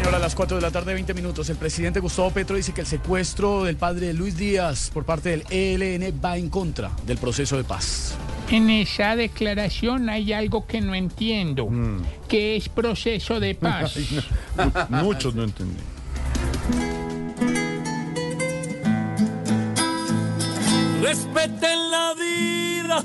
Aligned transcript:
Señora, 0.00 0.16
a 0.16 0.20
las 0.20 0.34
4 0.34 0.56
de 0.56 0.62
la 0.62 0.70
tarde, 0.70 0.94
20 0.94 1.12
minutos. 1.14 1.50
El 1.50 1.56
presidente 1.56 2.00
Gustavo 2.00 2.30
Petro 2.30 2.56
dice 2.56 2.72
que 2.72 2.80
el 2.80 2.86
secuestro 2.86 3.64
del 3.64 3.76
padre 3.76 4.14
Luis 4.14 4.36
Díaz 4.36 4.90
por 4.92 5.04
parte 5.04 5.28
del 5.28 5.44
ELN 5.50 6.18
va 6.24 6.38
en 6.38 6.48
contra 6.48 6.90
del 7.06 7.18
proceso 7.18 7.56
de 7.56 7.64
paz. 7.64 8.14
En 8.50 8.70
esa 8.70 9.14
declaración 9.14 10.08
hay 10.08 10.32
algo 10.32 10.66
que 10.66 10.80
no 10.80 10.94
entiendo, 10.94 11.68
que 12.28 12.56
es 12.56 12.68
proceso 12.68 13.40
de 13.40 13.54
paz. 13.56 13.94
Muchos 14.88 15.34
no 15.34 15.44
entendí. 15.44 15.82
Respeten 21.02 21.90
la 21.90 22.14
vida 22.14 23.04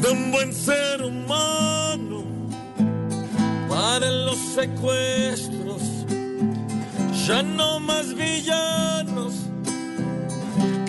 de 0.00 0.10
un 0.10 0.30
buen 0.30 0.52
ser 0.54 1.02
humano. 1.02 1.67
Secuestros, 4.58 5.82
ya 7.28 7.44
no 7.44 7.78
más 7.78 8.12
villanos 8.12 9.34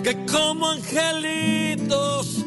que 0.02 0.26
como 0.26 0.70
angelitos 0.70 2.44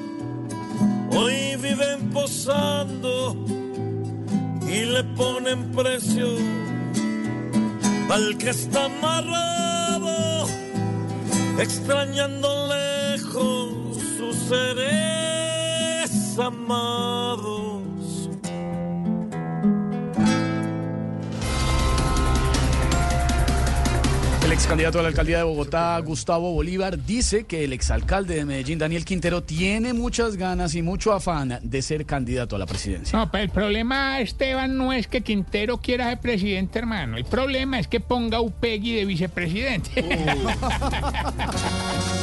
hoy 1.11 1.56
viven 1.61 2.09
posando 2.09 3.38
y 4.67 4.83
le 4.83 5.02
ponen 5.16 5.72
precio 5.72 6.28
al 8.09 8.38
que 8.38 8.50
está 8.50 8.83
amarrado 8.83 10.45
extrañando 11.58 12.67
lejos 12.67 13.98
sus 14.17 14.36
seres 14.50 16.11
amados. 16.38 17.83
Ex 24.54 24.68
candidato 24.68 25.00
a 25.00 25.02
la 25.02 25.08
alcaldía 25.08 25.38
de 25.38 25.44
Bogotá, 25.44 25.98
Gustavo 26.00 26.54
Bolívar, 26.54 27.04
dice 27.04 27.46
que 27.46 27.64
el 27.64 27.73
exalcalde 27.73 28.36
de 28.36 28.46
Medellín, 28.46 28.78
Daniel 28.78 29.04
Quintero, 29.04 29.42
tiene 29.42 29.94
muchas 29.94 30.38
ganas 30.38 30.76
y 30.76 30.84
mucho 30.84 31.12
afán 31.12 31.60
de 31.64 31.82
ser 31.82 32.06
candidato 32.06 32.56
a 32.56 32.60
la 32.60 32.68
presidencia. 32.68 33.18
No, 33.18 33.32
pero 33.32 33.45
el 33.45 33.50
problema, 33.50 34.20
Esteban, 34.20 34.78
no 34.78 34.94
es 34.94 35.08
que 35.08 35.22
Quintero 35.22 35.80
quiera 35.80 36.10
ser 36.10 36.20
presidente, 36.20 36.78
hermano. 36.78 37.18
El 37.18 37.26
problema 37.26 37.80
es 37.80 37.88
que 37.88 38.00
ponga 38.00 38.38
a 38.38 38.42
Upegui 38.42 38.94
de 38.94 39.06
vicepresidente. 39.06 40.06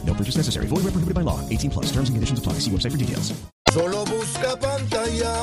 Purchase 0.21 0.37
necessary. 0.37 0.67
Void 0.67 0.83
where 0.83 0.91
prohibited 0.91 1.15
by 1.15 1.21
law. 1.21 1.39
18 1.49 1.71
plus. 1.71 1.85
Terms 1.87 2.09
and 2.09 2.15
conditions 2.17 2.37
apply. 2.37 2.53
See 2.59 2.69
website 2.69 2.91
for 2.91 2.97
details. 2.97 3.33
solo 3.73 4.05
busca 4.05 4.55
pantallazo. 4.59 5.33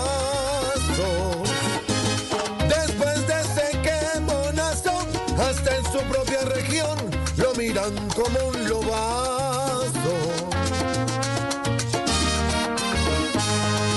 Después 2.68 3.26
de 3.26 3.40
ese 3.40 3.66
quemonazo, 3.82 4.94
hasta 5.36 5.76
en 5.76 5.84
su 5.84 5.98
propia 6.12 6.42
región 6.44 6.96
lo 7.38 7.54
miran 7.56 7.92
como 8.14 8.38
un 8.50 8.68
lobazo. 8.68 10.14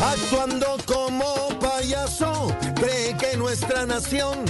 Actuando 0.03 0.78
como 0.88 1.59
payaso, 1.59 2.56
cree 2.75 3.16
que 3.18 3.38
nuestra 3.38 3.86
nación 3.86 4.46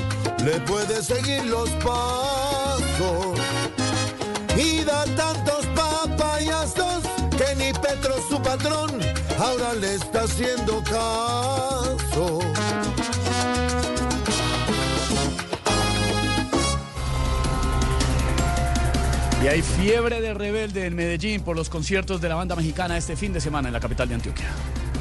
le 0.45 0.61
puede 0.61 1.03
seguir 1.03 1.43
los 1.45 1.69
pasos. 1.83 3.37
Petro 7.91 8.15
su 8.21 8.41
patrón 8.41 8.89
ahora 9.37 9.73
le 9.73 9.95
está 9.95 10.21
haciendo 10.23 10.81
caso. 10.83 12.39
Y 19.43 19.47
hay 19.47 19.61
fiebre 19.61 20.21
de 20.21 20.33
rebelde 20.33 20.85
en 20.85 20.95
Medellín 20.95 21.41
por 21.41 21.57
los 21.57 21.69
conciertos 21.69 22.21
de 22.21 22.29
la 22.29 22.35
banda 22.35 22.55
mexicana 22.55 22.95
este 22.95 23.17
fin 23.17 23.33
de 23.33 23.41
semana 23.41 23.67
en 23.67 23.73
la 23.73 23.81
capital 23.81 24.07
de 24.07 24.15
Antioquia. 24.15 24.47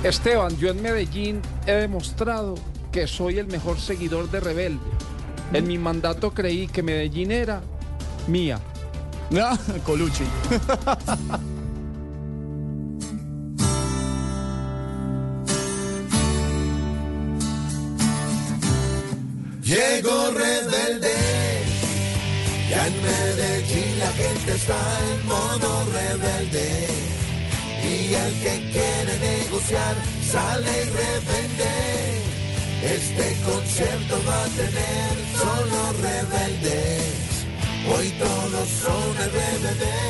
Esteban, 0.02 0.56
yo 0.56 0.70
en 0.70 0.82
Medellín 0.82 1.42
he 1.66 1.72
demostrado 1.72 2.56
que 2.90 3.06
soy 3.06 3.38
el 3.38 3.46
mejor 3.46 3.78
seguidor 3.78 4.28
de 4.32 4.40
Rebelde. 4.40 4.80
En 5.52 5.68
mi 5.68 5.78
mandato 5.78 6.32
creí 6.32 6.66
que 6.66 6.82
Medellín 6.82 7.30
era 7.30 7.62
mía. 8.26 8.58
Ah, 9.32 9.56
Colucci. 9.86 10.24
Llegó 19.70 20.32
rebelde, 20.32 21.14
ya 22.68 22.86
en 22.88 23.02
Medellín 23.02 23.98
la 24.00 24.12
gente 24.14 24.52
está 24.52 24.80
en 25.12 25.26
modo 25.28 25.84
rebelde. 25.92 26.88
Y 27.84 28.12
el 28.12 28.32
que 28.42 28.70
quiere 28.72 29.18
negociar 29.20 29.94
sale 30.28 30.70
y 30.70 30.90
revende. 30.90 31.70
Este 32.82 33.36
concierto 33.44 34.20
va 34.26 34.42
a 34.42 34.48
tener 34.48 35.12
solo 35.38 35.92
rebeldes. 36.02 37.46
Hoy 37.94 38.10
todos 38.18 38.68
son 38.82 39.16
rebeldes. 39.18 40.09